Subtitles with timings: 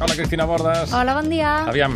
[0.00, 0.94] Bona, Cristina Bordes.
[0.96, 1.48] Hola, bon dia.
[1.68, 1.92] Aviam,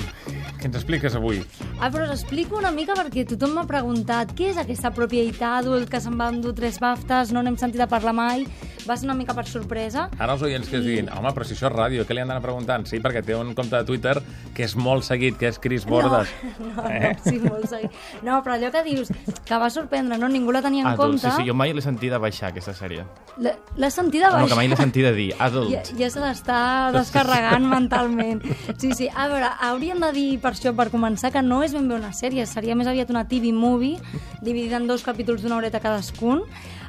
[0.60, 1.38] què ens expliques avui?
[1.78, 5.88] Ah, però us explico una mica perquè tothom m'ha preguntat què és aquesta propietat adult
[5.88, 8.44] que se'n va endur tres baftes, no n'hem sentit a parlar mai,
[8.88, 10.08] va ser una mica per sorpresa.
[10.18, 12.28] Ara els oients que es diguin, home, però si això és ràdio, què li han
[12.32, 12.86] d'anar preguntant?
[12.86, 14.18] Sí, perquè té un compte de Twitter
[14.54, 16.28] que és molt seguit, que és Cris Bordes.
[16.64, 17.90] No, no, no, sí, molt seguit.
[18.22, 19.08] No, però allò que dius,
[19.46, 20.28] que va sorprendre, no?
[20.28, 21.30] Ningú la tenia en Adult, compte.
[21.30, 23.04] sí, sí, jo mai l'he sentida baixar, aquesta sèrie.
[23.38, 24.48] L- L'has sentida No, baixar?
[24.50, 25.70] que mai l'he sentida dir, adult.
[25.72, 26.58] Ja, ja se l'està
[26.94, 28.42] descarregant mentalment.
[28.78, 29.08] Sí, sí.
[29.14, 32.12] A veure, hauríem de dir per això, per començar, que no és ben bé una
[32.16, 33.98] sèrie, seria més aviat una TV movie,
[34.42, 36.42] dividida en dos capítols d'una horeta cadascun,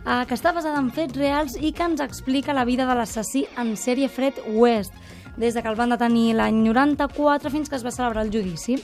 [0.06, 3.46] eh, que està basada en fets reals i que ens explica la vida de l'assassí
[3.58, 4.94] en sèrie Fred West,
[5.38, 8.78] des de que el van detenir l'any 94 fins que es va celebrar el judici.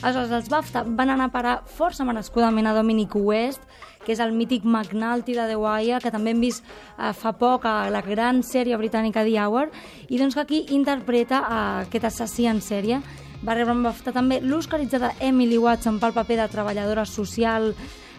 [0.00, 3.60] Aleshores, els BAFTA van anar a parar força merescudament a Dominic West,
[4.06, 7.66] que és el mític McNulty de The Wire, que també hem vist eh, fa poc
[7.66, 9.72] a la gran sèrie britànica The Hour,
[10.08, 13.02] i doncs que aquí interpreta eh, aquest assassí en sèrie.
[13.44, 17.72] Va rebre un BAFTA també l'oscaritzada Emily Watson pel paper de treballadora social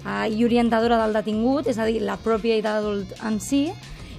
[0.05, 3.67] eh, i orientadora del detingut, és a dir, la pròpia edat adult en si,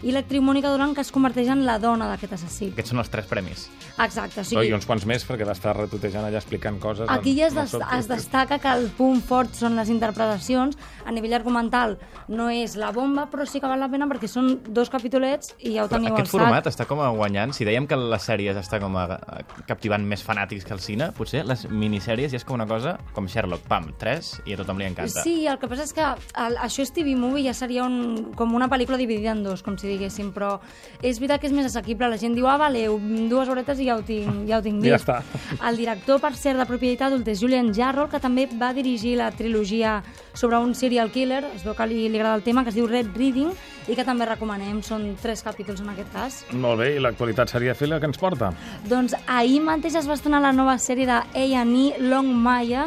[0.03, 2.71] i l'actriu Mònica Duran, que es converteix en la dona d'aquest assassí.
[2.73, 3.67] Aquests són els tres premis.
[4.01, 7.09] Exacte, o sigui, I uns quants més, perquè va estar retutejant allà explicant coses.
[7.13, 10.79] Aquí ja es, des sé, es destaca que el punt fort són les interpretacions.
[11.05, 11.99] A nivell argumental
[12.29, 15.75] no és la bomba, però sí que val la pena perquè són dos capitolets i
[15.75, 16.75] ja ho teniu Aquest al format sac.
[16.75, 17.53] està com a guanyant.
[17.57, 21.11] Si dèiem que les sèries està com a, a captivant més fanàtics que el cine,
[21.17, 24.79] potser les minissèries ja és com una cosa com Sherlock, pam, tres, i a tothom
[24.81, 25.25] li encanta.
[25.25, 28.55] Sí, el que passa és que el, això és TV Movie, ja seria un, com
[28.55, 30.55] una pel·lícula dividida en dos, com si diguéssim, però
[31.03, 32.09] és veritat que és més assequible.
[32.09, 32.87] La gent diu, ah, vale,
[33.31, 35.09] dues horetes i ja ho tinc, ja ho tinc Ja vist.
[35.09, 35.21] està.
[35.69, 39.31] El director, per cert, de propietat adult és Julian Jarrell, que també va dirigir la
[39.31, 39.99] trilogia
[40.35, 42.87] sobre un serial killer, es veu que li, li agrada el tema, que es diu
[42.87, 43.51] Red Reading,
[43.91, 44.81] i que també recomanem.
[44.87, 46.41] Són tres capítols en aquest cas.
[46.53, 48.53] Molt bé, i l'actualitat seria fila que ens porta?
[48.89, 52.87] Doncs ahir mateix es va estrenar la nova sèrie de A&E Long Maya,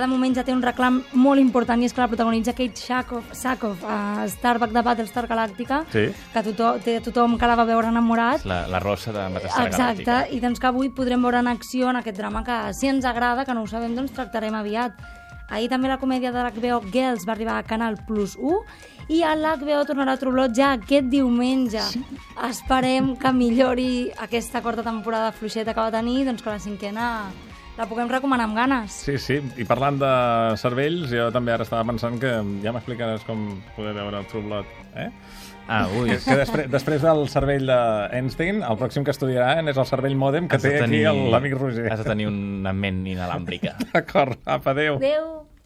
[0.00, 3.24] de moment ja té un reclam molt important i és que la protagonitza Kate Shakov,
[3.32, 6.06] Sakov, a Starbuck de Battlestar Galàctica, Sí.
[6.32, 8.44] que tothom, té tothom que la va veure enamorat.
[8.44, 10.32] La, la rossa de Battlestar Exacte, Galàctica.
[10.36, 13.44] i doncs que avui podrem veure en acció en aquest drama que si ens agrada,
[13.44, 14.92] que no ho sabem, doncs tractarem aviat.
[15.50, 18.62] Ahir també la comèdia de l'HBO Girls va arribar a Canal Plus 1
[19.12, 21.82] i a l'HBO tornarà a Troblot ja aquest diumenge.
[21.90, 22.00] Sí.
[22.48, 27.08] Esperem que millori aquesta quarta temporada fluixeta que va tenir, doncs que la cinquena
[27.78, 28.92] la puguem recomanar amb ganes.
[29.06, 30.10] Sí, sí, i parlant de
[30.60, 33.46] cervells, jo també ara estava pensant que ja m'explicaràs com
[33.76, 34.66] poder veure el True Blood,
[34.96, 35.08] eh?
[35.68, 36.08] Ah, ui.
[36.10, 40.48] Que, que després, després del cervell d'Einstein, el pròxim que estudiaran és el cervell mòdem
[40.50, 41.86] que Has té aquí tenir- el- l'amic Roger.
[41.92, 43.76] Has de tenir una ment inalàmbrica.
[43.94, 44.96] D'acord, apa, adéu.
[44.98, 45.28] Adéu!